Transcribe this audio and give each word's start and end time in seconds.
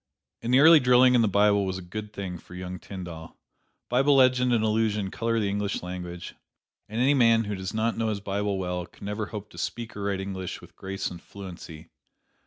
And 0.41 0.51
the 0.51 0.61
early 0.61 0.79
drilling 0.79 1.13
in 1.13 1.21
the 1.21 1.27
Bible 1.27 1.63
was 1.63 1.77
a 1.77 1.81
good 1.83 2.11
thing 2.11 2.39
for 2.39 2.55
young 2.55 2.79
Tyndall. 2.79 3.37
Bible 3.87 4.15
legend 4.15 4.51
and 4.51 4.63
allusion 4.63 5.11
color 5.11 5.39
the 5.39 5.47
English 5.47 5.83
language, 5.83 6.33
and 6.89 6.99
any 6.99 7.13
man 7.13 7.43
who 7.43 7.53
does 7.53 7.71
not 7.71 7.99
know 7.99 8.07
his 8.09 8.19
Bible 8.19 8.57
well, 8.57 8.87
can 8.87 9.05
never 9.05 9.27
hope 9.27 9.51
to 9.51 9.59
speak 9.59 9.95
or 9.95 10.01
write 10.01 10.19
English 10.19 10.59
with 10.59 10.75
grace 10.75 11.11
and 11.11 11.21
fluency. 11.21 11.91